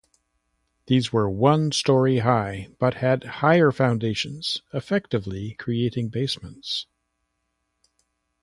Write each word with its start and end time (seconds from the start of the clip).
These 0.87 1.13
were 1.13 1.29
one 1.29 1.71
story 1.71 2.17
high, 2.17 2.69
but 2.79 2.95
had 2.95 3.23
higher 3.23 3.71
foundations, 3.71 4.63
effectively 4.73 5.53
creating 5.59 6.09
basements. 6.09 6.87